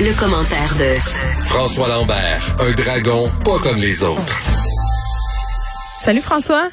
Le 0.00 0.16
commentaire 0.16 0.74
de 0.78 0.94
François 1.40 1.88
Lambert, 1.88 2.54
un 2.60 2.72
dragon 2.72 3.26
pas 3.44 3.58
comme 3.60 3.80
les 3.80 4.04
autres. 4.04 4.38
Salut 6.00 6.20
François. 6.20 6.68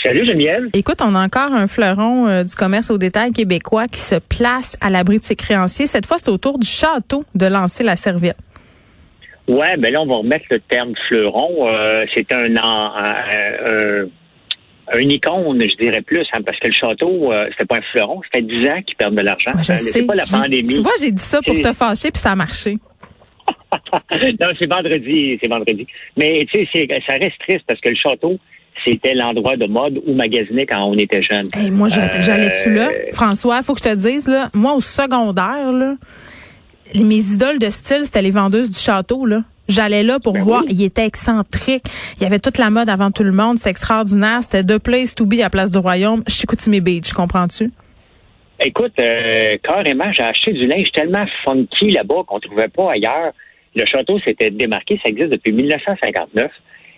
Salut 0.00 0.24
Geneviève. 0.28 0.68
Écoute, 0.72 0.98
on 1.00 1.16
a 1.16 1.24
encore 1.24 1.52
un 1.52 1.66
fleuron 1.66 2.28
euh, 2.28 2.44
du 2.44 2.54
commerce 2.54 2.90
au 2.90 2.98
détail 2.98 3.32
québécois 3.32 3.88
qui 3.88 3.98
se 3.98 4.14
place 4.14 4.76
à 4.80 4.90
l'abri 4.90 5.18
de 5.18 5.24
ses 5.24 5.34
créanciers. 5.34 5.88
Cette 5.88 6.06
fois, 6.06 6.18
c'est 6.18 6.28
au 6.28 6.38
tour 6.38 6.60
du 6.60 6.68
château 6.68 7.24
de 7.34 7.46
lancer 7.46 7.82
la 7.82 7.96
serviette. 7.96 8.38
Ouais, 9.48 9.76
ben 9.76 9.92
là, 9.92 10.02
on 10.02 10.06
va 10.06 10.16
remettre 10.18 10.44
le 10.50 10.60
terme 10.60 10.92
fleuron. 11.08 11.68
Euh, 11.68 12.04
c'est 12.14 12.30
un, 12.32 12.56
un, 12.56 12.92
un, 13.68 14.04
un 14.92 15.00
icône, 15.00 15.60
je 15.62 15.76
dirais 15.76 16.02
plus, 16.02 16.26
hein, 16.32 16.40
parce 16.44 16.58
que 16.58 16.68
le 16.68 16.72
château, 16.72 17.32
euh, 17.32 17.48
c'était 17.52 17.64
pas 17.64 17.78
un 17.78 17.82
fleuron, 17.92 18.20
c'était 18.24 18.46
10 18.46 18.68
ans 18.68 18.82
qu'ils 18.86 18.96
perdent 18.96 19.16
de 19.16 19.22
l'argent. 19.22 19.52
Euh, 19.56 19.62
sais. 19.62 19.78
C'est 19.78 20.06
pas 20.06 20.14
la 20.14 20.24
pandémie. 20.24 20.74
Tu 20.74 20.80
vois, 20.80 20.92
j'ai 21.00 21.10
dit 21.10 21.22
ça 21.22 21.40
pour 21.42 21.54
te 21.54 21.72
fâcher, 21.72 22.10
puis 22.10 22.20
ça 22.20 22.32
a 22.32 22.36
marché. 22.36 22.78
non, 24.40 24.48
c'est 24.58 24.70
vendredi, 24.70 25.38
c'est 25.42 25.48
vendredi. 25.48 25.86
Mais 26.16 26.46
tu 26.52 26.66
sais, 26.66 26.86
ça 27.06 27.14
reste 27.14 27.38
triste 27.46 27.64
parce 27.66 27.80
que 27.80 27.88
le 27.88 27.96
château, 27.96 28.38
c'était 28.84 29.14
l'endroit 29.14 29.56
de 29.56 29.66
mode 29.66 30.00
où 30.06 30.14
magasiner 30.14 30.66
quand 30.66 30.84
on 30.84 30.94
était 30.94 31.22
jeune. 31.22 31.48
Hey, 31.54 31.70
moi, 31.70 31.88
j'allais 31.88 32.14
Euh, 32.14 32.20
j'allais-tu 32.20 32.72
là? 32.72 32.88
François, 33.12 33.62
faut 33.62 33.74
que 33.74 33.80
je 33.80 33.90
te 33.90 33.94
dise, 33.94 34.28
là, 34.28 34.50
moi, 34.54 34.74
au 34.74 34.80
secondaire, 34.80 35.72
là, 35.72 35.94
mes 36.94 37.32
idoles 37.32 37.58
de 37.58 37.70
style, 37.70 38.04
c'était 38.04 38.22
les 38.22 38.30
vendeuses 38.30 38.70
du 38.70 38.78
château, 38.78 39.26
là. 39.26 39.42
J'allais 39.68 40.02
là 40.02 40.18
pour 40.20 40.34
Ben 40.34 40.42
voir. 40.42 40.62
oui. 40.66 40.74
Il 40.78 40.82
était 40.84 41.04
excentrique. 41.06 41.84
Il 42.16 42.22
y 42.22 42.26
avait 42.26 42.38
toute 42.38 42.58
la 42.58 42.70
mode 42.70 42.88
avant 42.88 43.10
tout 43.10 43.24
le 43.24 43.32
monde. 43.32 43.58
C'est 43.58 43.70
extraordinaire. 43.70 44.42
C'était 44.42 44.62
The 44.64 44.78
Place 44.78 45.14
to 45.14 45.26
Be 45.26 45.40
à 45.42 45.50
Place 45.50 45.70
du 45.70 45.78
Royaume. 45.78 46.22
Chicoutimi 46.28 46.80
Beach, 46.80 47.12
comprends-tu? 47.12 47.70
Écoute, 48.60 48.92
euh, 49.00 49.58
carrément, 49.62 50.10
j'ai 50.12 50.22
acheté 50.22 50.52
du 50.52 50.66
linge 50.66 50.90
tellement 50.92 51.26
funky 51.44 51.90
là-bas 51.90 52.22
qu'on 52.26 52.40
trouvait 52.40 52.68
pas 52.68 52.92
ailleurs. 52.92 53.32
Le 53.74 53.84
château 53.84 54.18
s'était 54.20 54.50
démarqué, 54.50 54.98
ça 55.02 55.10
existe 55.10 55.30
depuis 55.32 55.52
1959. 55.52 56.50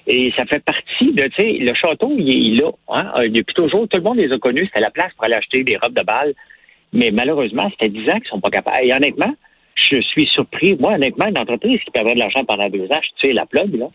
Et 0.07 0.33
ça 0.39 0.45
fait 0.47 0.61
partie 0.65 1.13
de, 1.13 1.25
tu 1.25 1.35
sais, 1.37 1.53
le 1.61 1.75
château, 1.75 2.15
il 2.17 2.57
est 2.59 2.63
là. 2.63 2.71
Hein? 2.89 3.11
Euh, 3.19 3.29
Depuis 3.29 3.55
toujours, 3.55 3.89
tout 3.89 3.99
le 3.99 4.03
monde 4.05 4.17
les 4.19 4.33
a 4.33 4.39
connus. 4.39 4.67
C'était 4.67 4.81
la 4.81 4.91
place 4.91 5.13
pour 5.17 5.25
aller 5.25 5.35
acheter 5.35 5.65
des 5.65 5.77
robes 5.77 5.95
de 5.95 6.03
bal. 6.03 6.33
Mais 6.93 7.11
malheureusement, 7.11 7.69
c'était 7.73 7.89
10 7.91 8.09
ans 8.09 8.19
qu'ils 8.21 8.29
sont 8.31 8.41
pas 8.41 8.49
capables. 8.51 8.79
Et 8.85 8.95
honnêtement, 8.95 9.35
je 9.79 10.01
suis 10.01 10.27
surpris. 10.27 10.77
Moi, 10.79 10.95
honnêtement, 10.95 11.29
une 11.29 11.39
entreprise 11.39 11.81
qui 11.81 11.91
perdrait 11.91 12.15
de 12.15 12.19
l'argent 12.19 12.45
pendant 12.45 12.69
deux 12.69 12.87
ans, 12.87 13.01
je 13.03 13.27
tire 13.27 13.35
la 13.35 13.47
plug, 13.47 13.75
là. 13.75 13.89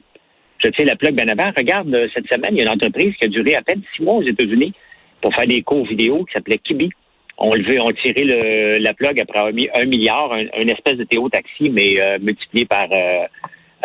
Je 0.63 0.69
tire 0.69 0.85
la 0.85 0.95
plug 0.95 1.15
bien 1.15 1.27
avant. 1.27 1.51
Regarde, 1.55 1.93
euh, 1.93 2.07
cette 2.13 2.27
semaine, 2.27 2.51
il 2.53 2.59
y 2.59 2.61
a 2.61 2.63
une 2.63 2.69
entreprise 2.69 3.13
qui 3.17 3.25
a 3.25 3.27
duré 3.27 3.55
à 3.55 3.61
peine 3.61 3.81
six 3.95 4.03
mois 4.03 4.15
aux 4.15 4.23
États-Unis 4.23 4.73
pour 5.21 5.33
faire 5.35 5.47
des 5.47 5.61
cours 5.61 5.85
vidéo 5.85 6.23
qui 6.25 6.33
s'appelait 6.33 6.57
Kibi. 6.57 6.89
On 7.37 7.53
levait, 7.53 7.79
on 7.79 7.91
tirait 7.91 8.23
le, 8.23 8.77
la 8.77 8.93
plug 8.93 9.19
après 9.19 9.39
un, 9.39 9.81
un 9.81 9.85
milliard, 9.85 10.31
un, 10.31 10.45
une 10.61 10.69
espèce 10.69 10.97
de 10.97 11.03
Théo 11.03 11.27
taxi, 11.29 11.69
mais 11.69 11.99
euh, 11.99 12.19
multiplié 12.19 12.65
par 12.65 12.87
euh, 12.91 13.25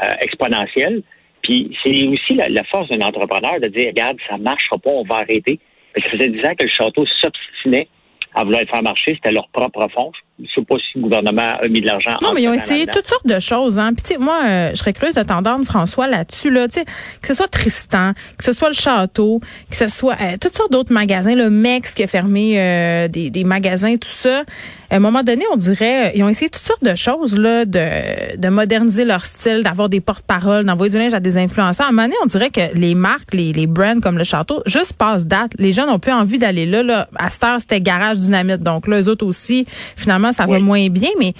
euh, 0.02 0.12
exponentiel. 0.20 1.02
Puis 1.42 1.76
c'est 1.82 2.06
aussi 2.06 2.34
la, 2.34 2.48
la 2.48 2.64
force 2.64 2.88
d'un 2.90 3.04
entrepreneur 3.04 3.58
de 3.60 3.68
dire, 3.68 3.88
regarde, 3.88 4.18
ça 4.28 4.36
marchera 4.36 4.78
pas, 4.78 4.90
on 4.90 5.04
va 5.04 5.16
arrêter. 5.16 5.58
Parce 5.94 6.04
que 6.04 6.10
ça 6.10 6.18
faisait 6.18 6.30
10 6.30 6.40
ans 6.46 6.54
que 6.54 6.64
le 6.64 6.70
château 6.70 7.06
s'obstinait 7.06 7.88
à 8.34 8.44
vouloir 8.44 8.62
faire 8.70 8.82
marcher, 8.82 9.14
c'était 9.14 9.32
leur 9.32 9.48
propre 9.48 9.86
fonds. 9.94 10.12
Je 10.38 10.44
ne 10.44 10.48
sais 10.48 10.62
pas 10.62 10.76
si 10.76 10.98
le 10.98 11.02
gouvernement 11.02 11.54
a 11.60 11.66
mis 11.68 11.80
de 11.80 11.86
l'argent. 11.86 12.16
Non, 12.22 12.32
mais 12.32 12.42
ils 12.42 12.48
ont 12.48 12.52
essayé 12.52 12.86
toutes 12.86 13.06
sortes 13.08 13.26
de 13.26 13.40
choses. 13.40 13.78
Hein. 13.78 13.92
Puis 13.94 14.02
tu 14.02 14.12
sais, 14.14 14.18
moi, 14.18 14.40
euh, 14.46 14.70
je 14.70 14.76
serais 14.76 14.92
curieuse 14.92 15.16
de 15.16 15.22
t'entendre, 15.22 15.64
François, 15.64 16.06
là-dessus. 16.06 16.50
Là, 16.50 16.68
que 16.68 17.26
ce 17.26 17.34
soit 17.34 17.48
Tristan, 17.48 18.12
que 18.38 18.44
ce 18.44 18.52
soit 18.52 18.68
le 18.68 18.74
Château, 18.74 19.40
que 19.70 19.76
ce 19.76 19.88
soit 19.88 20.16
euh, 20.20 20.36
toutes 20.40 20.56
sortes 20.56 20.70
d'autres 20.70 20.92
magasins, 20.92 21.34
le 21.34 21.50
Mex 21.50 21.94
qui 21.94 22.04
a 22.04 22.06
fermé 22.06 22.60
euh, 22.60 23.08
des, 23.08 23.30
des 23.30 23.44
magasins, 23.44 23.96
tout 23.96 24.08
ça. 24.08 24.44
À 24.90 24.96
un 24.96 25.00
moment 25.00 25.22
donné, 25.22 25.44
on 25.52 25.56
dirait, 25.56 26.12
ils 26.14 26.22
ont 26.22 26.30
essayé 26.30 26.48
toutes 26.48 26.62
sortes 26.62 26.82
de 26.82 26.94
choses 26.94 27.38
là, 27.38 27.66
de, 27.66 28.36
de 28.38 28.48
moderniser 28.48 29.04
leur 29.04 29.22
style, 29.24 29.62
d'avoir 29.62 29.90
des 29.90 30.00
porte-paroles, 30.00 30.64
d'envoyer 30.64 30.90
du 30.90 30.96
linge 30.98 31.12
à 31.12 31.20
des 31.20 31.36
influenceurs. 31.36 31.86
À 31.86 31.88
un 31.90 31.92
moment 31.92 32.08
donné, 32.08 32.16
on 32.22 32.26
dirait 32.26 32.48
que 32.48 32.74
les 32.74 32.94
marques, 32.94 33.34
les, 33.34 33.52
les 33.52 33.66
brands 33.66 34.00
comme 34.00 34.16
le 34.16 34.24
Château, 34.24 34.62
juste 34.64 34.94
passe 34.94 35.26
date. 35.26 35.52
Les 35.58 35.72
gens 35.72 35.86
n'ont 35.86 35.98
plus 35.98 36.12
envie 36.12 36.38
d'aller 36.38 36.64
là. 36.64 36.82
là. 36.82 37.08
À 37.16 37.28
cette 37.28 37.44
heure, 37.44 37.60
c'était 37.60 37.82
garage 37.82 38.16
dynamite. 38.16 38.60
Donc 38.60 38.86
là, 38.88 39.02
eux 39.02 39.08
autres 39.08 39.26
aussi, 39.26 39.66
finalement, 39.94 40.32
ça 40.32 40.46
va 40.46 40.58
moins 40.58 40.88
bien. 40.88 41.10
Mais 41.18 41.34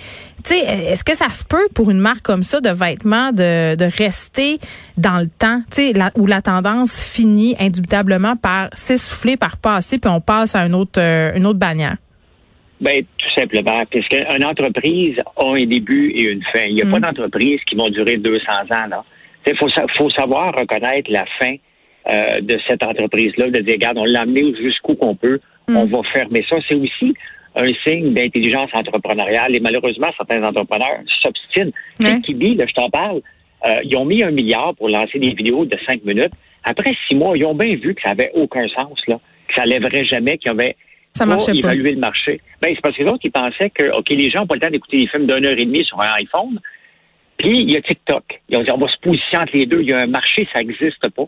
tu 0.44 0.54
sais, 0.54 0.60
est-ce 0.60 1.02
que 1.02 1.16
ça 1.16 1.30
se 1.30 1.42
peut 1.42 1.68
pour 1.74 1.90
une 1.90 2.00
marque 2.00 2.22
comme 2.22 2.42
ça 2.42 2.60
de 2.60 2.68
vêtements 2.68 3.32
de, 3.32 3.76
de 3.76 3.84
rester 3.96 4.60
dans 4.98 5.20
le 5.20 5.26
temps, 5.26 5.62
tu 5.72 5.92
sais, 5.92 6.10
où 6.16 6.26
la 6.26 6.42
tendance 6.42 7.02
finit 7.02 7.56
indubitablement 7.58 8.36
par 8.36 8.68
s'essouffler, 8.74 9.38
par 9.38 9.56
passer, 9.56 9.98
puis 9.98 10.10
on 10.10 10.20
passe 10.20 10.54
à 10.54 10.66
une 10.66 10.74
autre, 10.74 10.98
euh, 11.00 11.32
une 11.34 11.46
autre 11.46 11.58
bannière? 11.58 11.96
Ben, 12.80 13.04
tout 13.18 13.30
simplement, 13.34 13.82
puisque 13.90 14.14
une 14.14 14.44
entreprise 14.44 15.16
a 15.36 15.44
un 15.44 15.64
début 15.64 16.10
et 16.10 16.24
une 16.24 16.42
fin. 16.52 16.64
Il 16.66 16.76
n'y 16.76 16.82
a 16.82 16.86
pas 16.86 17.00
d'entreprise 17.00 17.60
qui 17.66 17.74
vont 17.74 17.88
durer 17.88 18.18
200 18.18 18.44
ans. 18.70 18.86
là. 18.88 19.04
Il 19.46 19.56
faut, 19.56 19.68
faut 19.96 20.10
savoir 20.10 20.54
reconnaître 20.54 21.10
la 21.10 21.24
fin 21.40 21.56
euh, 22.08 22.40
de 22.40 22.58
cette 22.66 22.84
entreprise-là, 22.84 23.50
de 23.50 23.60
dire, 23.60 23.74
regarde, 23.74 23.98
on 23.98 24.04
l'a 24.04 24.20
amené 24.20 24.54
jusqu'où 24.56 24.94
qu'on 24.94 25.14
peut, 25.14 25.40
on 25.68 25.86
va 25.86 26.02
fermer 26.12 26.44
ça. 26.48 26.56
C'est 26.68 26.76
aussi 26.76 27.14
un 27.56 27.68
signe 27.86 28.14
d'intelligence 28.14 28.70
entrepreneuriale 28.72 29.56
et 29.56 29.60
malheureusement, 29.60 30.08
certains 30.16 30.42
entrepreneurs 30.44 31.00
s'obstinent. 31.22 31.72
Ouais. 32.00 32.20
Kibi, 32.22 32.54
là, 32.54 32.66
je 32.66 32.74
t'en 32.74 32.88
parle, 32.90 33.20
euh, 33.66 33.80
ils 33.84 33.96
ont 33.96 34.04
mis 34.04 34.22
un 34.22 34.30
milliard 34.30 34.74
pour 34.76 34.88
lancer 34.88 35.18
des 35.18 35.30
vidéos 35.30 35.64
de 35.64 35.76
cinq 35.86 36.04
minutes. 36.04 36.32
Après 36.64 36.92
six 37.08 37.16
mois, 37.16 37.36
ils 37.36 37.44
ont 37.44 37.54
bien 37.54 37.74
vu 37.76 37.94
que 37.94 38.02
ça 38.02 38.10
avait 38.10 38.30
aucun 38.34 38.66
sens, 38.68 38.98
là, 39.08 39.18
que 39.48 39.54
ça 39.54 39.66
lèverait 39.66 40.04
jamais, 40.04 40.38
qu'il 40.38 40.50
y 40.50 40.54
avait 40.54 40.76
Ça 41.12 41.26
marchait 41.26 41.52
pas. 41.52 41.58
évaluer 41.58 41.92
le 41.92 41.98
marché. 42.00 42.40
Ben, 42.60 42.72
c'est 42.74 42.80
parce 42.80 42.96
que 42.96 43.02
les 43.02 43.08
autres, 43.10 43.24
ils 43.24 43.30
pensaient 43.32 43.70
que, 43.70 43.90
OK, 43.96 44.08
les 44.10 44.30
gens 44.30 44.40
n'ont 44.40 44.46
pas 44.46 44.54
le 44.54 44.60
temps 44.60 44.70
d'écouter 44.70 44.98
des 44.98 45.06
films 45.08 45.26
d'une 45.26 45.46
heure 45.46 45.58
et 45.58 45.64
demie 45.64 45.84
sur 45.84 46.00
un 46.00 46.12
iPhone. 46.14 46.60
Puis, 47.38 47.60
il 47.60 47.70
y 47.70 47.76
a 47.76 47.82
TikTok. 47.82 48.24
Ils 48.48 48.56
ont 48.56 48.62
dit, 48.62 48.70
on 48.70 48.78
va 48.78 48.88
se 48.88 48.96
positionner 49.00 49.42
entre 49.44 49.56
les 49.56 49.66
deux. 49.66 49.80
Il 49.82 49.90
y 49.90 49.92
a 49.92 49.98
un 49.98 50.06
marché, 50.06 50.46
ça 50.52 50.60
n'existe 50.60 51.08
pas. 51.10 51.24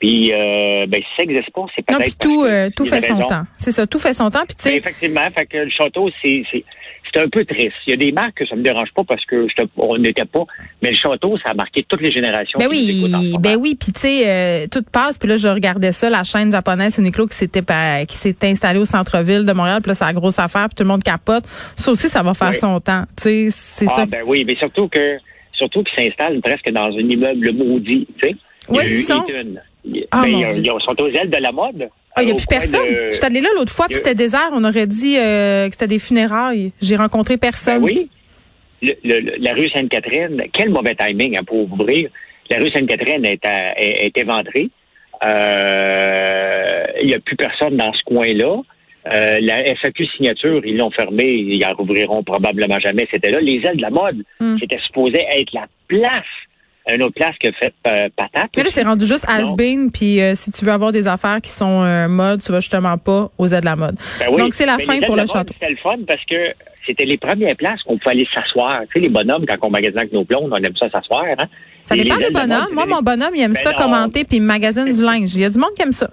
Puis, 0.00 0.32
euh, 0.32 0.86
ben, 0.88 1.00
si 1.00 1.08
ça 1.16 1.24
n'existe 1.26 1.50
pas, 1.52 1.66
c'est 1.74 1.90
Non, 1.90 1.98
puis 1.98 2.14
tout, 2.18 2.44
euh, 2.44 2.70
tout 2.74 2.86
fait 2.86 3.02
son 3.02 3.18
temps. 3.20 3.42
C'est 3.58 3.72
ça, 3.72 3.86
tout 3.86 3.98
fait 3.98 4.14
son 4.14 4.30
temps. 4.30 4.44
Puis 4.46 4.56
tu 4.56 4.64
Ben, 4.64 4.70
sais, 4.70 4.76
effectivement, 4.76 5.28
fait 5.34 5.46
que 5.46 5.58
le 5.58 5.70
château, 5.70 6.08
c'est, 6.22 6.42
c'est, 7.12 7.20
un 7.20 7.28
peu 7.28 7.44
triste. 7.44 7.72
Il 7.86 7.90
y 7.90 7.92
a 7.94 7.96
des 7.96 8.12
marques 8.12 8.34
que 8.38 8.46
ça 8.46 8.56
me 8.56 8.62
dérange 8.62 8.88
pas 8.94 9.04
parce 9.04 9.24
que 9.24 9.46
on 9.76 9.98
n'était 9.98 10.24
pas. 10.24 10.44
Mais 10.82 10.90
le 10.90 10.96
château, 10.96 11.36
ça 11.44 11.50
a 11.50 11.54
marqué 11.54 11.84
toutes 11.88 12.00
les 12.00 12.10
générations. 12.12 12.58
Ben 12.58 12.68
oui, 12.70 13.06
ben 13.38 13.56
oui, 13.56 13.76
puis 13.78 13.92
tu 13.92 14.00
sais, 14.00 14.22
euh, 14.28 14.66
tout 14.70 14.82
passe. 14.90 15.18
Puis 15.18 15.28
là, 15.28 15.36
je 15.36 15.48
regardais 15.48 15.92
ça, 15.92 16.10
la 16.10 16.24
chaîne 16.24 16.50
japonaise 16.52 16.98
Uniqlo 16.98 17.26
qui 17.26 17.36
s'était 17.36 17.62
qui 18.06 18.16
s'est 18.16 18.36
installée 18.42 18.78
au 18.78 18.84
centre-ville 18.84 19.44
de 19.44 19.52
Montréal. 19.52 19.78
Puis 19.82 19.88
là, 19.90 19.94
c'est 19.94 20.04
la 20.04 20.12
grosse 20.12 20.38
affaire. 20.38 20.68
Puis 20.68 20.76
tout 20.76 20.82
le 20.84 20.88
monde 20.88 21.02
capote. 21.02 21.44
Ça 21.76 21.90
aussi, 21.92 22.08
ça 22.08 22.22
va 22.22 22.34
faire 22.34 22.50
Oui. 22.50 22.56
son 22.56 22.80
temps. 22.80 23.04
Tu 23.16 23.22
sais, 23.22 23.48
c'est 23.50 23.86
Ah, 23.90 23.94
ça. 23.96 24.06
ben 24.06 24.22
oui, 24.26 24.44
mais 24.46 24.56
surtout 24.56 24.88
que, 24.88 25.18
surtout 25.52 25.82
qu'ils 25.84 26.04
s'installent 26.04 26.40
presque 26.40 26.70
dans 26.70 26.86
un 26.86 26.98
immeuble 27.00 27.52
maudit, 27.52 28.06
tu 28.20 28.28
sais. 28.28 28.36
Il 28.68 28.74
y 28.74 28.76
Où 28.76 28.78
a 28.78 28.84
est-ce 28.84 28.92
eu 28.92 28.96
qu'ils 28.96 29.04
sont? 29.06 29.24
Ah, 30.10 30.22
Ben, 30.22 30.28
ils, 30.28 30.64
sont 30.64 31.00
aux 31.02 31.08
ailes 31.08 31.30
de 31.30 31.36
la 31.38 31.52
mode. 31.52 31.88
Ah, 32.14 32.22
il 32.22 32.26
n'y 32.26 32.32
a 32.32 32.34
plus 32.34 32.46
personne. 32.46 32.86
de- 32.88 33.08
Je 33.10 33.14
suis 33.14 33.24
allée 33.24 33.40
là 33.40 33.48
l'autre 33.56 33.72
fois, 33.72 33.86
puis 33.86 33.96
c'était 33.96 34.14
désert. 34.14 34.50
On 34.52 34.64
aurait 34.64 34.86
dit 34.86 35.16
euh, 35.18 35.66
que 35.68 35.72
c'était 35.72 35.86
des 35.86 35.98
funérailles. 35.98 36.72
J'ai 36.82 36.96
rencontré 36.96 37.34
Ben 37.34 37.40
personne. 37.40 37.82
oui. 37.82 38.08
Le- 38.82 38.94
le- 39.04 39.36
la 39.38 39.52
rue 39.52 39.68
Sainte-Catherine, 39.68 40.42
quel 40.52 40.70
mauvais 40.70 40.94
timing 40.94 41.36
hein, 41.38 41.44
pour 41.46 41.70
ouvrir. 41.72 42.08
La 42.50 42.58
rue 42.58 42.70
Sainte-Catherine 42.70 43.24
est, 43.26 43.44
à- 43.44 43.78
est, 43.80 44.06
est 44.06 44.18
éventrée. 44.18 44.68
Euh, 45.24 46.84
Il 47.00 47.06
n'y 47.06 47.14
a 47.14 47.20
plus 47.20 47.36
personne 47.36 47.76
dans 47.76 47.92
ce 47.92 48.02
coin-là. 48.04 48.60
Euh, 49.06 49.38
la 49.40 49.64
FAQ 49.76 50.04
signature, 50.16 50.60
ils 50.64 50.76
l'ont 50.76 50.90
fermé, 50.90 51.24
ils 51.30 51.64
en 51.64 51.72
rouvriront 51.72 52.22
probablement 52.22 52.78
jamais. 52.80 53.06
C'était 53.10 53.30
là. 53.30 53.40
Les 53.40 53.60
ailes 53.64 53.76
de 53.78 53.82
la 53.82 53.90
mode, 53.90 54.22
Hmm. 54.40 54.56
c'était 54.60 54.78
supposé 54.86 55.24
être 55.38 55.52
la 55.54 55.66
place, 55.88 56.24
une 56.94 57.02
autre 57.02 57.14
place 57.14 57.34
que 57.42 57.50
fait 57.52 57.74
euh, 57.86 58.08
Patate. 58.16 58.50
Mais 58.56 58.62
là, 58.62 58.70
c'est 58.70 58.82
rendu 58.82 59.06
juste 59.06 59.26
has-been. 59.28 59.90
Puis 59.92 60.20
euh, 60.20 60.34
si 60.34 60.50
tu 60.50 60.64
veux 60.64 60.72
avoir 60.72 60.92
des 60.92 61.08
affaires 61.08 61.40
qui 61.40 61.50
sont 61.50 61.82
euh, 61.82 62.08
mode, 62.08 62.42
tu 62.42 62.52
vas 62.52 62.60
justement 62.60 62.96
pas 62.98 63.30
aux 63.38 63.48
aides 63.48 63.60
de 63.60 63.64
la 63.66 63.76
mode. 63.76 63.96
Ben 64.18 64.28
oui. 64.30 64.36
Donc, 64.38 64.54
c'est 64.54 64.66
la 64.66 64.78
fin 64.78 65.00
pour 65.00 65.16
le 65.16 65.26
château. 65.26 65.52
C'était 65.54 65.70
le 65.70 65.76
fun 65.76 65.96
parce 66.06 66.24
que 66.24 66.54
c'était 66.86 67.04
les 67.04 67.18
premières 67.18 67.56
places 67.56 67.82
qu'on 67.82 67.98
pouvait 67.98 68.12
aller 68.12 68.28
s'asseoir. 68.34 68.80
Tu 68.82 68.94
sais, 68.94 69.00
les 69.00 69.08
bonhommes, 69.08 69.44
quand 69.46 69.56
on 69.62 69.70
magasine 69.70 69.98
avec 69.98 70.12
nos 70.12 70.24
blondes, 70.24 70.50
on 70.52 70.56
aime 70.56 70.76
ça 70.76 70.88
s'asseoir. 70.90 71.24
Hein? 71.38 71.46
Ça 71.84 71.94
dépend 71.94 72.16
des 72.16 72.28
de 72.28 72.32
bonhommes. 72.32 72.72
Moi, 72.72 72.86
mon 72.86 73.02
bonhomme, 73.02 73.34
il 73.34 73.42
aime 73.42 73.52
Ben 73.52 73.60
ça 73.60 73.72
non. 73.72 73.78
commenter 73.78 74.24
puis 74.24 74.36
il 74.36 74.42
magasine 74.42 74.90
du 74.90 75.02
linge. 75.02 75.34
Il 75.34 75.40
y 75.40 75.44
a 75.44 75.50
du 75.50 75.58
monde 75.58 75.74
qui 75.76 75.82
aime 75.82 75.92
ça. 75.92 76.08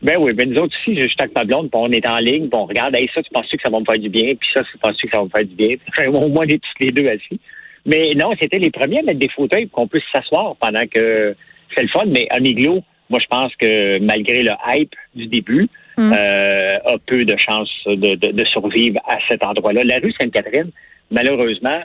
Ben 0.00 0.16
oui, 0.16 0.32
ben 0.32 0.48
nous 0.48 0.60
autres 0.60 0.76
aussi, 0.80 0.94
je 0.94 1.06
suis 1.06 1.16
avec 1.18 1.34
ma 1.34 1.42
blonde, 1.42 1.70
puis 1.72 1.80
on 1.82 1.90
est 1.90 2.06
en 2.06 2.18
ligne, 2.18 2.48
puis 2.48 2.50
on 2.52 2.66
regarde, 2.66 2.94
hey, 2.94 3.10
ça, 3.12 3.20
tu 3.20 3.30
penses 3.32 3.46
que 3.50 3.56
ça 3.60 3.68
va 3.68 3.80
me 3.80 3.84
faire 3.84 3.98
du 3.98 4.08
bien, 4.08 4.34
puis 4.36 4.48
ça, 4.54 4.62
tu 4.62 4.78
penses 4.78 4.96
que 4.96 5.08
ça 5.10 5.18
va 5.18 5.24
me 5.24 5.28
faire 5.28 5.44
du 5.44 5.54
bien? 5.56 5.76
Au 6.06 6.28
moins, 6.28 6.44
on 6.46 6.48
est 6.48 6.62
tous 6.62 6.84
les 6.84 6.92
deux 6.92 7.08
assis. 7.08 7.40
Mais 7.88 8.10
non, 8.14 8.30
c'était 8.40 8.58
les 8.60 8.70
premiers 8.70 9.00
à 9.00 9.02
mettre 9.02 9.18
des 9.18 9.30
fauteuils 9.30 9.66
pour 9.66 9.80
qu'on 9.82 9.88
puisse 9.88 10.04
s'asseoir 10.14 10.54
pendant 10.60 10.86
que 10.86 11.34
c'est 11.74 11.82
le 11.82 11.88
fun. 11.88 12.04
Mais 12.06 12.28
un 12.30 12.44
igloo, 12.44 12.84
moi, 13.10 13.18
je 13.20 13.26
pense 13.26 13.52
que 13.56 13.98
malgré 13.98 14.42
le 14.44 14.52
hype 14.68 14.94
du 15.16 15.26
début, 15.26 15.68
Mm. 15.98 16.12
euh, 16.12 16.78
a 16.84 16.98
peu 17.06 17.24
de 17.24 17.36
chances 17.36 17.68
de, 17.84 18.14
de, 18.14 18.30
de 18.30 18.44
survivre 18.44 19.00
à 19.08 19.18
cet 19.28 19.44
endroit-là. 19.44 19.80
La 19.82 19.98
rue 19.98 20.12
Sainte-Catherine, 20.12 20.70
malheureusement, 21.10 21.80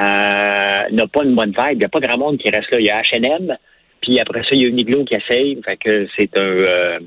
euh, 0.00 0.78
n'a 0.90 1.06
pas 1.06 1.22
une 1.22 1.36
bonne 1.36 1.50
vibe. 1.56 1.74
Il 1.74 1.78
n'y 1.78 1.84
a 1.84 1.88
pas 1.88 2.00
grand 2.00 2.18
monde 2.18 2.38
qui 2.38 2.50
reste 2.50 2.68
là. 2.72 2.80
Il 2.80 2.86
y 2.86 2.90
a 2.90 3.00
H&M, 3.00 3.56
puis 4.00 4.18
après 4.18 4.40
ça, 4.42 4.48
il 4.50 4.62
y 4.62 4.64
a 4.64 4.68
Uniqlo 4.68 5.04
qui 5.04 5.14
essaye. 5.14 5.60
Fait 5.64 5.76
que 5.76 6.08
c'est 6.16 6.36
un... 6.36 6.42
euh, 6.42 6.98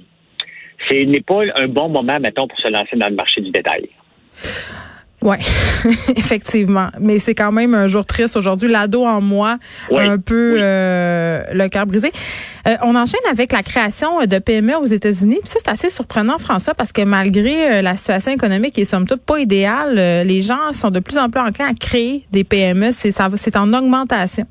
ce 0.90 0.94
n'est 0.96 1.20
pas 1.20 1.42
un 1.58 1.68
bon 1.68 1.90
moment, 1.90 2.22
mettons, 2.22 2.48
pour 2.48 2.58
se 2.62 2.70
lancer 2.72 2.96
dans 2.96 3.10
le 3.10 3.16
marché 3.16 3.42
du 3.42 3.52
détail. 3.52 3.90
Oui, 5.26 5.38
effectivement. 6.16 6.90
Mais 7.00 7.18
c'est 7.18 7.34
quand 7.34 7.52
même 7.52 7.74
un 7.74 7.88
jour 7.88 8.06
triste 8.06 8.38
aujourd'hui. 8.38 8.70
L'ado 8.70 9.04
en 9.04 9.22
moi, 9.22 9.58
un 9.92 10.20
peu 10.20 10.58
euh, 10.60 11.42
le 11.52 11.68
cœur 11.68 11.88
brisé. 11.88 12.12
Euh, 12.68 12.76
on 12.84 12.96
enchaîne 12.96 13.26
avec 13.32 13.52
la 13.52 13.64
création 13.64 14.24
de 14.24 14.38
PME 14.38 14.76
aux 14.78 14.86
États-Unis. 14.86 15.40
Puis 15.42 15.50
ça, 15.50 15.58
c'est 15.64 15.72
assez 15.72 15.90
surprenant, 15.90 16.38
François, 16.38 16.76
parce 16.76 16.92
que 16.92 17.02
malgré 17.02 17.80
euh, 17.80 17.82
la 17.82 17.96
situation 17.96 18.32
économique 18.32 18.76
qui 18.76 18.82
est 18.82 18.86
somme 18.86 19.08
toute 19.08 19.22
pas 19.22 19.40
idéale, 19.40 19.96
les 20.28 20.42
gens 20.44 20.72
sont 20.74 20.92
de 20.92 21.00
plus 21.00 21.18
en 21.18 21.28
plus 21.32 21.42
enclins 21.42 21.70
à 21.70 21.74
créer 21.74 22.26
des 22.32 22.44
PME. 22.44 22.92
C'est 22.92 23.12
ça, 23.12 23.28
c'est 23.36 23.58
en 23.58 23.74
augmentation. 23.74 24.46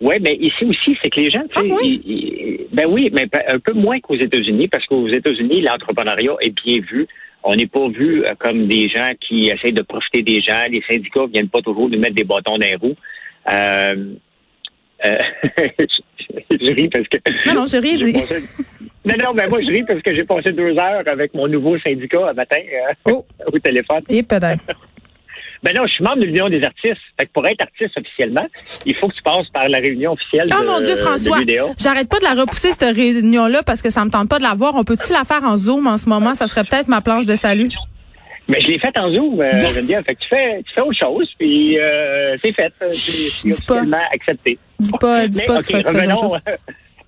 Oui, 0.00 0.16
mais 0.20 0.34
ici 0.34 0.64
aussi, 0.64 0.98
c'est 1.00 1.10
que 1.10 1.20
les 1.20 1.30
gens, 1.30 1.44
ah, 1.54 1.60
oui? 1.62 2.66
ben 2.72 2.86
oui, 2.88 3.08
mais 3.14 3.28
un 3.48 3.58
peu 3.60 3.72
moins 3.72 4.00
qu'aux 4.00 4.16
États-Unis, 4.16 4.66
parce 4.68 4.84
qu'aux 4.84 5.08
États-Unis, 5.08 5.62
l'entrepreneuriat 5.62 6.32
est 6.40 6.52
bien 6.64 6.80
vu. 6.80 7.06
On 7.48 7.54
n'est 7.54 7.68
pas 7.68 7.88
vu 7.88 8.24
euh, 8.24 8.34
comme 8.38 8.66
des 8.66 8.88
gens 8.88 9.12
qui 9.20 9.46
essayent 9.46 9.72
de 9.72 9.82
profiter 9.82 10.20
des 10.22 10.40
gens. 10.40 10.62
Les 10.68 10.82
syndicats 10.82 11.26
viennent 11.32 11.48
pas 11.48 11.62
toujours 11.62 11.88
nous 11.88 11.98
mettre 11.98 12.16
des 12.16 12.24
bâtons 12.24 12.58
dans 12.58 12.66
les 12.66 12.74
roues. 12.74 12.96
Euh, 13.48 14.14
euh, 15.04 15.18
je 16.50 16.72
ris 16.72 16.88
parce 16.88 17.06
que. 17.06 17.18
Non, 17.46 17.54
non, 17.54 17.64
rien 17.64 17.96
dit. 17.98 18.16
Non, 19.04 19.14
non, 19.22 19.34
mais 19.34 19.48
moi, 19.48 19.60
je 19.62 19.68
ris 19.68 19.84
parce 19.84 20.02
que 20.02 20.12
j'ai 20.12 20.24
passé 20.24 20.50
deux 20.50 20.76
heures 20.76 21.04
avec 21.06 21.34
mon 21.34 21.46
nouveau 21.46 21.78
syndicat 21.78 22.30
un 22.30 22.32
matin 22.32 22.58
oh. 23.04 23.24
au 23.52 23.58
téléphone. 23.60 24.02
Et 24.08 24.24
peut-être. 24.24 24.64
Ben 25.66 25.74
non, 25.74 25.84
je 25.84 25.94
suis 25.94 26.04
membre 26.04 26.20
de 26.20 26.26
l'Union 26.26 26.48
des 26.48 26.62
artistes. 26.62 27.02
Fait 27.18 27.26
que 27.26 27.32
pour 27.32 27.44
être 27.44 27.60
artiste 27.60 27.98
officiellement, 27.98 28.46
il 28.84 28.94
faut 28.94 29.08
que 29.08 29.14
tu 29.14 29.22
passes 29.22 29.48
par 29.48 29.68
la 29.68 29.78
réunion 29.78 30.12
officielle 30.12 30.46
oh, 30.52 30.62
mon 30.64 30.78
Dieu, 30.78 30.94
François, 30.94 31.38
j'arrête 31.76 32.08
pas 32.08 32.20
de 32.20 32.24
la 32.24 32.40
repousser, 32.40 32.70
cette 32.70 32.94
réunion-là, 32.94 33.64
parce 33.64 33.82
que 33.82 33.90
ça 33.90 34.04
me 34.04 34.10
tente 34.10 34.28
pas 34.28 34.38
de 34.38 34.44
la 34.44 34.54
voir. 34.54 34.76
On 34.76 34.84
peut-tu 34.84 35.12
la 35.12 35.24
faire 35.24 35.42
en 35.42 35.56
Zoom 35.56 35.88
en 35.88 35.96
ce 35.96 36.08
moment? 36.08 36.36
Ça 36.36 36.46
serait 36.46 36.62
peut-être 36.62 36.86
ma 36.86 37.00
planche 37.00 37.26
de 37.26 37.34
salut. 37.34 37.70
Mais 38.46 38.60
je 38.60 38.68
l'ai 38.68 38.78
faite 38.78 38.96
en 38.96 39.10
Zoom, 39.10 39.40
euh, 39.40 39.50
yes! 39.50 40.04
Fait 40.06 40.14
que 40.14 40.20
tu 40.20 40.28
fais, 40.28 40.62
tu 40.62 40.72
fais 40.72 40.82
autre 40.82 40.98
chose, 41.02 41.28
puis 41.36 41.80
euh, 41.80 42.36
c'est 42.44 42.52
fait. 42.52 42.72
C'est 42.90 43.48
officiellement 43.48 43.98
accepté. 44.14 44.58
Dis 44.78 44.92
pas, 45.00 45.26
dis 45.26 45.42
pas 45.44 45.64
que 45.64 45.76
revenons, 45.78 46.40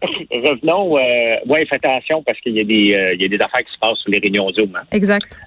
revenons, 0.31 0.96
euh, 0.96 1.37
ouais, 1.46 1.66
fais 1.66 1.76
attention 1.76 2.22
parce 2.22 2.40
qu'il 2.40 2.55
y 2.55 2.60
a 2.60 2.64
des, 2.64 2.94
euh, 2.94 3.14
il 3.14 3.22
y 3.22 3.25
a 3.25 3.28
des 3.28 3.37
affaires 3.37 3.64
qui 3.64 3.72
se 3.72 3.78
passent 3.78 3.99
sur 3.99 4.10
les 4.10 4.19
réunions 4.19 4.50
Zoom. 4.50 4.75
Hein. 4.76 4.84
Exact. 4.93 5.38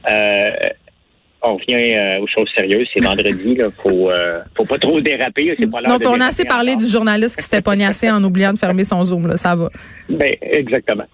On 1.43 1.55
revient 1.55 1.95
euh, 1.95 2.21
aux 2.21 2.27
choses 2.27 2.49
sérieuses. 2.55 2.87
C'est 2.93 3.03
vendredi, 3.03 3.55
là. 3.55 3.69
Faut, 3.71 4.11
euh, 4.11 4.41
faut 4.55 4.65
pas 4.65 4.77
trop 4.77 5.01
déraper. 5.01 5.55
C'est 5.59 5.71
pas 5.71 5.81
Donc, 5.81 6.01
on 6.05 6.19
a 6.19 6.27
assez 6.27 6.45
parlé 6.45 6.75
du 6.75 6.85
journaliste 6.85 7.35
qui 7.37 7.43
s'était 7.43 7.61
pognassé 7.61 8.11
en 8.11 8.23
oubliant 8.23 8.53
de 8.53 8.59
fermer 8.59 8.83
son 8.83 9.03
Zoom, 9.03 9.27
là. 9.27 9.37
Ça 9.37 9.55
va. 9.55 9.69
Ben, 10.09 10.35
exactement. 10.41 11.05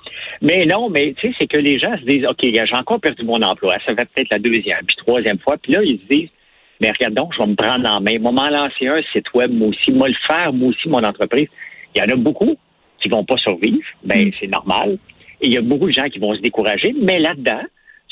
Mais 0.41 0.65
non, 0.65 0.89
mais 0.89 1.13
tu 1.18 1.27
sais, 1.27 1.35
c'est 1.39 1.47
que 1.47 1.57
les 1.57 1.79
gens 1.79 1.97
se 1.97 2.03
disent, 2.03 2.25
OK, 2.25 2.39
j'ai 2.41 2.75
encore 2.75 3.00
perdu 3.00 3.24
mon 3.24 3.41
emploi. 3.41 3.75
Ça 3.85 3.94
va 3.94 4.06
peut-être 4.06 4.29
la 4.31 4.39
deuxième, 4.39 4.85
puis 4.85 4.97
troisième 4.97 5.39
fois. 5.39 5.56
Puis 5.62 5.71
là, 5.71 5.81
ils 5.83 6.00
se 6.00 6.13
disent, 6.13 6.30
mais 6.81 6.91
regarde 6.91 7.13
donc, 7.13 7.33
je 7.33 7.39
vais 7.41 7.47
me 7.47 7.56
prendre 7.56 7.88
en 7.89 8.01
main. 8.01 8.19
Moi, 8.19 8.31
m'en 8.31 8.50
lancer 8.50 8.88
un 8.88 9.01
site 9.13 9.33
web, 9.33 9.51
moi 9.51 9.69
aussi. 9.69 9.91
Moi, 9.91 10.09
le 10.09 10.15
faire, 10.27 10.53
moi 10.53 10.69
aussi, 10.69 10.88
mon 10.89 11.03
entreprise. 11.03 11.47
Il 11.95 12.00
y 12.00 12.01
en 12.01 12.13
a 12.13 12.15
beaucoup 12.15 12.56
qui 13.01 13.09
vont 13.09 13.23
pas 13.23 13.38
survivre. 13.38 13.85
Ben, 14.03 14.27
mm. 14.27 14.31
c'est 14.39 14.47
normal. 14.47 14.97
Et 15.41 15.47
il 15.47 15.53
y 15.53 15.57
a 15.57 15.62
beaucoup 15.62 15.88
de 15.88 15.94
gens 15.94 16.09
qui 16.09 16.19
vont 16.19 16.35
se 16.35 16.41
décourager. 16.41 16.94
Mais 17.01 17.19
là-dedans, 17.19 17.62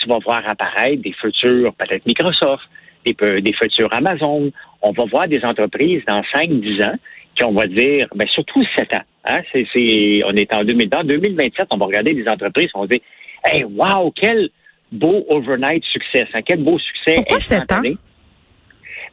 tu 0.06 0.10
vas 0.10 0.20
voir 0.24 0.42
apparaître 0.48 1.02
des 1.02 1.14
futurs, 1.14 1.74
peut-être 1.74 2.06
Microsoft, 2.06 2.64
des, 3.06 3.42
des 3.42 3.54
futurs 3.54 3.90
Amazon. 3.92 4.52
On 4.82 4.92
va 4.92 5.06
voir 5.06 5.28
des 5.28 5.44
entreprises 5.44 6.04
dans 6.08 6.22
5-10 6.34 6.84
ans 6.84 6.96
qui, 7.36 7.44
on 7.44 7.54
va 7.54 7.68
dire, 7.68 8.08
ben, 8.16 8.28
surtout 8.28 8.64
7 8.78 8.96
ans. 8.96 9.02
Hein, 9.26 9.40
c'est, 9.52 10.22
on 10.26 10.34
est 10.36 10.54
en 10.54 10.64
2020. 10.64 11.04
2027, 11.06 11.68
on 11.72 11.78
va 11.78 11.86
regarder 11.88 12.14
des 12.14 12.28
entreprises, 12.28 12.70
on 12.76 12.82
va 12.82 12.88
dire, 12.88 13.00
hey, 13.44 13.64
wow, 13.64 14.12
quel 14.16 14.50
beau 14.92 15.26
overnight 15.30 15.84
succès, 15.86 16.28
hein, 16.34 16.42
quel 16.46 16.64
beau 16.64 16.78
succès 16.80 17.16
Pourquoi 17.16 17.40
7 17.40 17.72
ans? 17.72 17.82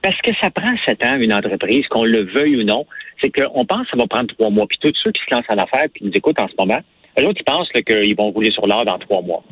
Parce 0.02 0.20
que 0.20 0.30
ça 0.40 0.50
prend 0.50 0.74
7 0.86 1.04
ans, 1.04 1.16
une 1.16 1.32
entreprise, 1.32 1.86
qu'on 1.88 2.04
le 2.04 2.24
veuille 2.24 2.56
ou 2.56 2.64
non. 2.64 2.86
C'est 3.22 3.30
qu'on 3.30 3.64
pense 3.64 3.84
que 3.84 3.90
ça 3.92 3.96
va 3.96 4.06
prendre 4.06 4.34
3 4.34 4.50
mois. 4.50 4.66
Puis 4.66 4.78
tous 4.80 4.92
ceux 5.02 5.12
qui 5.12 5.22
se 5.28 5.34
lancent 5.34 5.44
en 5.48 5.58
affaires 5.58 5.86
puis 5.92 6.04
nous 6.04 6.12
écoutent 6.12 6.40
en 6.40 6.48
ce 6.48 6.54
moment, 6.58 6.80
eux 7.18 7.26
autres, 7.26 7.40
ils 7.40 7.44
pensent 7.44 7.68
qu'ils 7.70 8.16
vont 8.16 8.30
rouler 8.30 8.50
sur 8.50 8.66
l'or 8.66 8.84
dans 8.84 8.98
3 8.98 9.22
mois. 9.22 9.44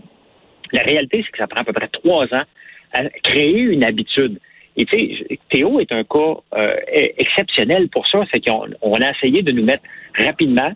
La 0.72 0.82
réalité, 0.82 1.22
c'est 1.24 1.32
que 1.32 1.38
ça 1.38 1.46
prend 1.46 1.60
à 1.60 1.64
peu 1.64 1.72
près 1.72 1.88
trois 1.88 2.24
ans 2.26 2.44
à 2.92 3.04
créer 3.22 3.60
une 3.60 3.84
habitude. 3.84 4.38
Et 4.76 4.84
tu 4.84 4.96
sais, 4.96 5.38
Théo 5.50 5.80
est 5.80 5.92
un 5.92 6.04
cas 6.04 6.36
euh, 6.54 6.76
exceptionnel 7.18 7.88
pour 7.88 8.06
ça. 8.08 8.24
C'est 8.32 8.44
qu'on 8.44 8.66
on 8.82 9.00
a 9.00 9.10
essayé 9.10 9.42
de 9.42 9.52
nous 9.52 9.64
mettre 9.64 9.82
rapidement 10.16 10.72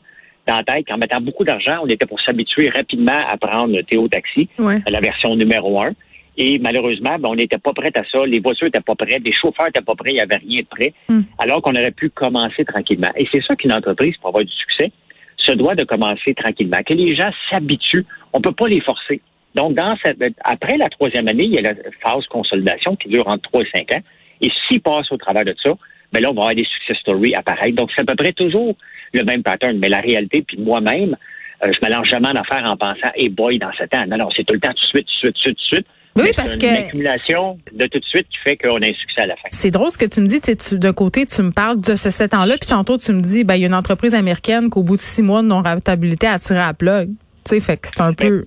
dans 0.47 0.57
la 0.57 0.63
tête 0.63 0.87
qu'en 0.87 0.99
mettant 0.99 1.21
beaucoup 1.21 1.45
d'argent, 1.45 1.81
on 1.83 1.89
était 1.89 2.07
pour 2.07 2.21
s'habituer 2.21 2.69
rapidement 2.69 3.25
à 3.29 3.37
prendre 3.37 3.81
Théo 3.83 4.09
Taxi, 4.09 4.49
la 4.59 5.01
version 5.01 5.35
numéro 5.37 5.81
un. 5.81 5.93
Et 6.37 6.59
malheureusement, 6.59 7.17
ben, 7.19 7.29
on 7.31 7.37
n'était 7.37 7.59
pas 7.59 7.73
prêt 7.73 7.93
à 7.97 8.03
ça. 8.11 8.27
Les 8.27 8.41
voitures 8.41 8.67
n'étaient 8.67 8.81
pas 8.81 8.97
prêtes, 8.97 9.23
les 9.25 9.33
chauffeurs 9.33 9.67
n'étaient 9.67 9.85
pas 9.85 9.95
prêts, 9.95 10.11
il 10.11 10.15
n'y 10.15 10.21
avait 10.21 10.37
rien 10.37 10.61
de 10.61 10.67
prêt, 10.67 10.93
hmm. 11.09 11.21
alors 11.39 11.63
qu'on 11.63 11.71
aurait 11.71 11.93
pu 11.93 12.11
commencer 12.11 12.65
tranquillement. 12.65 13.11
Et 13.17 13.27
c'est 13.33 13.43
ça 13.45 13.55
qu'une 13.55 13.73
entreprise, 13.73 14.17
pour 14.17 14.29
avoir 14.29 14.45
du 14.45 14.53
succès, 14.53 14.91
se 15.39 15.53
doit 15.53 15.75
de 15.75 15.85
commencer 15.85 16.35
tranquillement. 16.35 16.79
Que 16.85 16.95
les 16.95 17.15
gens 17.15 17.31
s'habituent. 17.51 18.07
On 18.33 18.39
ne 18.39 18.43
peut 18.43 18.53
pas 18.53 18.67
les 18.67 18.81
forcer. 18.81 19.21
Donc, 19.55 19.75
dans 19.75 19.97
cette, 20.05 20.19
après 20.45 20.77
la 20.77 20.89
troisième 20.89 21.29
année, 21.29 21.45
il 21.45 21.55
y 21.55 21.59
a 21.59 21.63
la 21.63 21.75
phase 22.03 22.27
consolidation 22.27 22.97
qui 22.97 23.09
dure 23.09 23.27
entre 23.29 23.43
trois 23.43 23.63
et 23.63 23.69
cinq 23.73 23.93
ans. 23.93 24.03
Et 24.41 24.51
s'ils 24.67 24.81
passent 24.81 25.11
au 25.13 25.17
travers 25.17 25.45
de 25.45 25.55
ça, 25.63 25.73
ben 26.13 26.21
là, 26.21 26.31
on 26.31 26.35
va 26.35 26.43
avoir 26.43 26.55
des 26.55 26.65
success 26.65 26.97
stories 26.99 27.35
apparaître. 27.35 27.75
Donc, 27.75 27.91
c'est 27.95 28.03
à 28.03 28.05
peu 28.05 28.17
près 28.17 28.33
toujours 28.33 28.77
le 29.13 29.23
même 29.25 29.43
pattern. 29.43 29.79
Mais 29.79 29.89
la 29.89 30.01
réalité, 30.01 30.43
puis 30.43 30.59
moi-même, 30.59 31.17
euh, 31.65 31.73
je 31.73 31.79
mélange 31.87 32.09
jamais 32.09 32.29
en 32.29 32.35
affaires 32.35 32.65
en 32.65 32.77
pensant, 32.77 33.11
hey 33.15 33.29
boy, 33.29 33.59
dans 33.59 33.73
sept 33.79 33.95
ans. 33.95 34.05
Non, 34.09 34.19
non, 34.19 34.29
c'est 34.35 34.45
tout 34.45 34.55
le 34.55 34.61
temps, 34.61 34.73
tout 34.73 34.85
de 34.85 34.89
suite, 34.89 35.07
tout 35.23 35.31
de 35.31 35.39
suite, 35.39 35.57
tout 35.57 35.63
de 35.63 35.77
suite, 35.77 35.87
Oui, 36.17 36.31
parce 36.37 36.57
que. 36.57 36.67
une 36.67 36.85
accumulation 36.85 37.59
de 37.73 37.87
tout 37.87 37.99
de 37.99 38.05
suite 38.05 38.29
qui 38.29 38.39
fait 38.45 38.57
qu'on 38.57 38.83
a 38.83 38.87
un 38.87 38.93
succès 38.93 39.23
à 39.23 39.27
la 39.27 39.37
fin. 39.37 39.49
C'est 39.51 39.71
drôle 39.71 39.91
ce 39.91 39.99
que 39.99 40.05
tu 40.05 40.21
me 40.21 40.27
dis. 40.27 40.41
Tu, 40.41 40.79
d'un 40.79 40.93
côté, 40.93 41.27
tu 41.27 41.43
me 41.43 41.53
parles 41.53 41.81
de 41.81 41.97
ce 41.97 42.11
sept 42.11 42.35
ans-là, 42.35 42.57
puis 42.59 42.69
tantôt, 42.69 42.99
tu 42.99 43.13
me 43.13 43.21
dis, 43.21 43.45
ben, 43.45 43.55
il 43.55 43.63
y 43.63 43.65
a 43.65 43.69
une 43.69 43.75
entreprise 43.75 44.15
américaine 44.15 44.71
qu'au 44.71 44.83
bout 44.83 44.97
de 44.97 45.03
six 45.03 45.23
mois 45.23 45.43
de 45.43 45.47
non-rentabilité 45.47 46.27
a 46.27 46.39
tiré 46.39 46.61
à 46.61 46.75
plug. 46.75 47.09
Tu 47.45 47.55
sais, 47.55 47.61
fait 47.61 47.77
que 47.77 47.89
c'est 47.89 48.01
un 48.01 48.15
peu. 48.15 48.47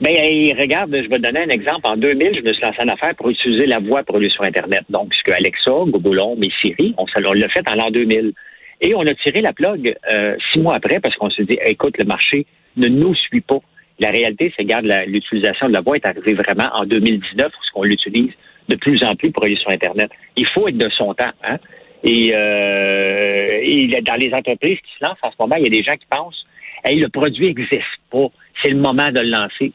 Ben, 0.00 0.14
regarde, 0.56 0.94
je 0.94 1.08
vais 1.08 1.16
te 1.16 1.22
donner 1.22 1.40
un 1.40 1.48
exemple. 1.48 1.80
En 1.84 1.96
2000, 1.96 2.36
je 2.36 2.42
me 2.42 2.52
suis 2.52 2.62
lancé 2.62 2.78
en 2.84 2.88
affaire 2.88 3.16
pour 3.16 3.30
utiliser 3.30 3.66
la 3.66 3.80
voix 3.80 4.04
pour 4.04 4.16
aller 4.16 4.28
sur 4.28 4.44
Internet. 4.44 4.82
Donc, 4.90 5.12
ce 5.12 5.22
que 5.24 5.36
Alexa, 5.36 5.72
Google 5.88 6.20
mais 6.38 6.48
Siri, 6.60 6.94
on, 6.96 7.04
l'a 7.32 7.48
fait 7.48 7.68
en 7.68 7.74
l'an 7.74 7.90
2000. 7.90 8.32
Et 8.80 8.94
on 8.94 9.00
a 9.00 9.14
tiré 9.16 9.40
la 9.40 9.52
plug 9.52 9.96
euh, 10.08 10.36
six 10.52 10.60
mois 10.60 10.76
après 10.76 11.00
parce 11.00 11.16
qu'on 11.16 11.30
s'est 11.30 11.44
dit, 11.44 11.58
écoute, 11.64 11.96
le 11.98 12.04
marché 12.04 12.46
ne 12.76 12.86
nous 12.86 13.12
suit 13.16 13.40
pas. 13.40 13.58
La 13.98 14.10
réalité, 14.10 14.52
c'est, 14.56 14.62
regarde, 14.62 14.86
l'utilisation 15.08 15.66
de 15.66 15.72
la 15.72 15.80
voix 15.80 15.96
est 15.96 16.06
arrivée 16.06 16.34
vraiment 16.34 16.68
en 16.74 16.84
2019, 16.84 17.50
parce 17.50 17.70
qu'on 17.70 17.82
l'utilise 17.82 18.30
de 18.68 18.76
plus 18.76 19.02
en 19.02 19.16
plus 19.16 19.32
pour 19.32 19.44
aller 19.44 19.56
sur 19.56 19.70
Internet. 19.70 20.12
Il 20.36 20.46
faut 20.46 20.68
être 20.68 20.78
de 20.78 20.88
son 20.90 21.12
temps. 21.14 21.32
Hein? 21.42 21.56
Et, 22.04 22.30
euh, 22.32 23.58
et 23.62 23.88
dans 24.02 24.14
les 24.14 24.32
entreprises 24.32 24.78
qui 24.78 24.92
se 25.00 25.04
lancent 25.04 25.18
en 25.22 25.32
ce 25.32 25.36
moment, 25.40 25.56
il 25.56 25.64
y 25.64 25.66
a 25.66 25.70
des 25.70 25.82
gens 25.82 25.96
qui 25.96 26.06
pensent, 26.08 26.46
hey, 26.84 27.00
le 27.00 27.08
produit 27.08 27.48
n'existe 27.48 27.82
pas, 28.12 28.28
c'est 28.62 28.70
le 28.70 28.78
moment 28.78 29.10
de 29.10 29.20
le 29.20 29.30
lancer 29.30 29.72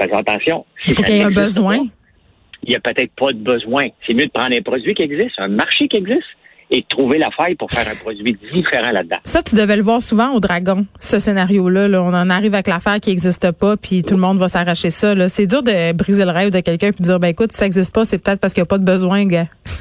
attention. 0.00 0.64
Il 0.86 0.94
faut 0.94 1.02
qu'il 1.02 1.16
y 1.16 1.18
ait 1.18 1.24
un 1.24 1.30
besoin. 1.30 1.78
il 2.62 2.70
n'y 2.70 2.76
a 2.76 2.80
peut-être 2.80 3.12
pas 3.18 3.32
de 3.32 3.38
besoin. 3.38 3.88
C'est 4.06 4.14
mieux 4.14 4.26
de 4.26 4.30
prendre 4.30 4.54
un 4.54 4.62
produit 4.62 4.94
qui 4.94 5.02
existe, 5.02 5.38
un 5.38 5.48
marché 5.48 5.88
qui 5.88 5.96
existe, 5.96 6.26
et 6.70 6.82
de 6.82 6.86
trouver 6.88 7.18
la 7.18 7.30
faille 7.30 7.56
pour 7.56 7.70
faire 7.70 7.86
un 7.88 7.96
produit 7.96 8.36
différent 8.52 8.92
là-dedans. 8.92 9.18
Ça, 9.24 9.42
tu 9.42 9.56
devais 9.56 9.76
le 9.76 9.82
voir 9.82 10.00
souvent 10.00 10.32
au 10.32 10.40
Dragon, 10.40 10.86
ce 11.00 11.18
scénario-là. 11.18 11.88
On 12.00 12.14
en 12.14 12.30
arrive 12.30 12.54
avec 12.54 12.68
l'affaire 12.68 13.00
qui 13.00 13.10
n'existe 13.10 13.50
pas, 13.52 13.76
puis 13.76 14.02
tout 14.02 14.14
le 14.14 14.20
monde 14.20 14.38
va 14.38 14.48
s'arracher 14.48 14.90
ça. 14.90 15.28
C'est 15.28 15.46
dur 15.46 15.62
de 15.62 15.92
briser 15.92 16.24
le 16.24 16.30
rêve 16.30 16.50
de 16.50 16.60
quelqu'un 16.60 16.88
et 16.88 16.92
de 16.92 17.02
dire, 17.02 17.18
ben 17.18 17.28
écoute, 17.28 17.52
ça 17.52 17.64
n'existe 17.64 17.94
pas, 17.94 18.04
c'est 18.04 18.18
peut-être 18.18 18.40
parce 18.40 18.54
qu'il 18.54 18.60
n'y 18.60 18.66
a 18.66 18.70
pas 18.70 18.78
de 18.78 18.84
besoin, 18.84 19.26
gars. 19.26 19.46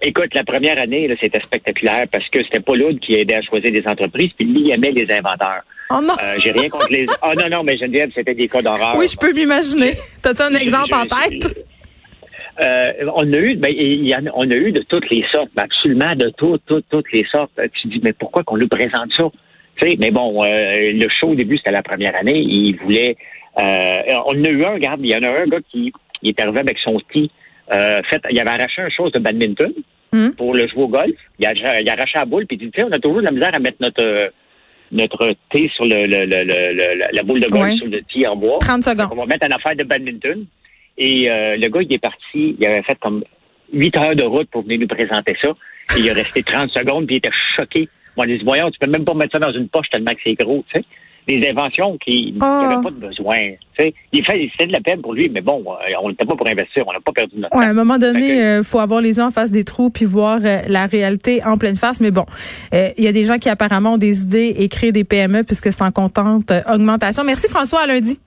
Écoute, 0.00 0.32
la 0.32 0.44
première 0.44 0.78
année, 0.78 1.12
c'était 1.20 1.40
spectaculaire 1.40 2.04
parce 2.12 2.28
que 2.28 2.40
c'était 2.44 2.60
pas 2.60 2.76
l'autre 2.76 3.00
qui 3.00 3.14
aidait 3.14 3.34
à 3.34 3.42
choisir 3.42 3.72
des 3.72 3.82
entreprises, 3.84 4.30
puis 4.38 4.46
lui, 4.46 4.60
il 4.66 4.70
aimait 4.70 4.92
les 4.92 5.12
inventeurs. 5.12 5.62
Oh 5.90 6.00
non! 6.02 6.14
Euh, 6.22 6.36
j'ai 6.42 6.52
rien 6.52 6.68
contre 6.68 6.88
les. 6.90 7.06
Oh 7.22 7.32
non, 7.36 7.48
non, 7.48 7.62
mais 7.64 7.76
Geneviève, 7.78 8.10
c'était 8.14 8.34
des 8.34 8.46
cas 8.46 8.60
d'horreur. 8.60 8.94
Oui, 8.96 9.08
je 9.08 9.16
peux 9.16 9.32
m'imaginer. 9.32 9.94
T'as-tu 10.22 10.42
un 10.42 10.54
exemple 10.54 10.94
en 10.94 11.04
tête? 11.04 11.66
Euh, 12.60 12.92
on 13.14 13.32
a 13.32 13.36
eu, 13.36 13.54
ben, 13.56 13.70
y 13.70 14.12
a, 14.12 14.20
on 14.34 14.50
a 14.50 14.54
eu 14.54 14.72
de 14.72 14.82
toutes 14.82 15.08
les 15.10 15.24
sortes, 15.32 15.50
absolument 15.56 16.14
de 16.16 16.30
toutes, 16.36 16.62
toutes, 16.66 16.86
toutes 16.90 17.10
les 17.12 17.24
sortes. 17.30 17.52
Tu 17.80 17.88
dis, 17.88 18.00
mais 18.02 18.12
pourquoi 18.12 18.42
qu'on 18.42 18.56
lui 18.56 18.66
présente 18.66 19.12
ça? 19.16 19.24
Tu 19.76 19.88
sais, 19.88 19.96
mais 19.98 20.10
bon, 20.10 20.42
euh, 20.42 20.92
le 20.92 21.08
show 21.08 21.28
au 21.28 21.34
début, 21.34 21.56
c'était 21.56 21.70
la 21.70 21.82
première 21.82 22.16
année. 22.16 22.38
Il 22.38 22.76
voulait. 22.76 23.16
Euh, 23.58 24.14
on 24.26 24.44
a 24.44 24.48
eu 24.48 24.64
un, 24.64 24.72
regarde, 24.72 25.00
il 25.02 25.10
y 25.10 25.16
en 25.16 25.22
a 25.22 25.40
un 25.40 25.46
gars 25.46 25.60
qui 25.70 25.92
il 26.22 26.30
est 26.30 26.40
arrivé 26.40 26.58
avec 26.58 26.78
son 26.78 26.98
ski. 26.98 27.30
Euh, 27.72 28.02
fait, 28.10 28.20
il 28.30 28.40
avait 28.40 28.50
arraché 28.50 28.82
une 28.82 28.90
chose 28.90 29.12
de 29.12 29.20
badminton 29.20 29.72
hmm. 30.12 30.30
pour 30.30 30.54
le 30.54 30.66
jouer 30.66 30.82
au 30.82 30.88
golf. 30.88 31.14
Il 31.38 31.46
a, 31.46 31.52
il 31.54 31.88
a 31.88 31.92
arraché 31.92 32.18
la 32.18 32.24
boule, 32.24 32.46
puis 32.46 32.58
il 32.60 32.66
dit, 32.66 32.70
tu 32.72 32.80
sais, 32.80 32.86
on 32.86 32.92
a 32.92 32.98
toujours 32.98 33.20
de 33.20 33.26
la 33.26 33.30
misère 33.30 33.54
à 33.54 33.58
mettre 33.58 33.78
notre 33.80 34.32
notre 34.92 35.34
thé 35.50 35.70
sur 35.74 35.84
le, 35.84 36.06
le, 36.06 36.24
le, 36.24 37.12
la 37.12 37.22
boule 37.22 37.40
de 37.40 37.48
golf 37.48 37.74
sur 37.74 37.86
le 37.86 38.00
thé 38.02 38.26
en 38.26 38.36
bois. 38.36 38.58
30 38.60 38.84
secondes. 38.84 39.08
on 39.12 39.16
va 39.16 39.26
mettre 39.26 39.46
une 39.46 39.52
affaire 39.52 39.76
de 39.76 39.84
badminton. 39.84 40.46
Et 40.96 41.30
euh, 41.30 41.56
le 41.56 41.68
gars, 41.68 41.80
il 41.82 41.92
est 41.92 41.98
parti, 41.98 42.56
il 42.58 42.66
avait 42.66 42.82
fait 42.82 42.98
comme 42.98 43.22
8 43.72 43.96
heures 43.96 44.16
de 44.16 44.24
route 44.24 44.48
pour 44.50 44.62
venir 44.62 44.80
nous 44.80 44.88
présenter 44.88 45.36
ça. 45.40 45.50
Et 45.96 46.00
il 46.00 46.08
est 46.08 46.12
resté 46.12 46.42
30 46.42 46.70
secondes, 46.70 47.06
puis 47.06 47.16
il 47.16 47.18
était 47.18 47.30
choqué. 47.56 47.88
Moi, 48.16 48.26
on 48.26 48.28
dit, 48.28 48.42
voyons, 48.44 48.70
tu 48.70 48.78
peux 48.78 48.90
même 48.90 49.04
pas 49.04 49.14
mettre 49.14 49.32
ça 49.32 49.38
dans 49.38 49.52
une 49.52 49.68
poche 49.68 49.88
tellement 49.90 50.12
que 50.12 50.20
c'est 50.24 50.34
gros, 50.34 50.64
tu 50.72 50.80
sais. 50.80 50.86
Des 51.28 51.48
inventions 51.48 51.96
qui 51.98 52.32
n'avaient 52.32 52.74
Ah. 52.76 52.80
pas 52.82 52.90
de 52.90 52.96
besoin. 52.96 53.36
Tu 53.78 53.84
sais, 53.84 53.94
il 54.12 54.24
fait, 54.24 54.48
c'est 54.58 54.66
de 54.66 54.72
la 54.72 54.80
peine 54.80 55.00
pour 55.02 55.12
lui, 55.14 55.28
mais 55.28 55.40
bon, 55.42 55.62
euh, 55.66 55.74
on 56.02 56.08
n'était 56.08 56.24
pas 56.24 56.34
pour 56.34 56.46
investir, 56.48 56.84
on 56.86 56.92
n'a 56.92 57.00
pas 57.00 57.12
perdu 57.12 57.36
notre 57.36 57.54
Ouais, 57.56 57.64
à 57.64 57.66
temps. 57.66 57.70
un 57.72 57.74
moment 57.74 57.98
donné, 57.98 58.28
que- 58.28 58.60
euh, 58.60 58.62
faut 58.62 58.78
avoir 58.80 59.00
les 59.00 59.16
yeux 59.18 59.22
en 59.22 59.30
face 59.30 59.50
des 59.50 59.62
trous 59.64 59.90
puis 59.90 60.04
voir 60.06 60.38
euh, 60.44 60.58
la 60.68 60.86
réalité 60.86 61.42
en 61.44 61.58
pleine 61.58 61.76
face. 61.76 62.00
Mais 62.00 62.10
bon, 62.10 62.24
euh, 62.74 62.88
il 62.96 63.04
y 63.04 63.08
a 63.08 63.12
des 63.12 63.24
gens 63.24 63.38
qui 63.38 63.48
apparemment 63.48 63.94
ont 63.94 63.98
des 63.98 64.22
idées 64.22 64.54
et 64.58 64.68
créent 64.68 64.92
des 64.92 65.04
PME 65.04 65.44
puisque 65.44 65.70
c'est 65.72 65.82
en 65.82 65.92
contente 65.92 66.50
augmentation. 66.72 67.22
Merci 67.24 67.48
François, 67.48 67.80
à 67.82 67.86
lundi. 67.86 68.18